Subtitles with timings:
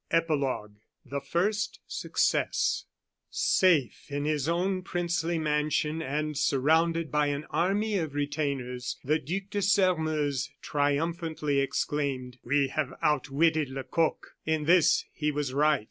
[0.11, 2.85] EPILOGUE THE FIRST SUCCESS
[3.29, 9.51] Safe, in his own princely mansion, and surrounded by an army of retainers, the Duc
[9.51, 15.79] de Sairmeuse triumphantly exclaimed: "We have outwitted Lecoq." In this he was right.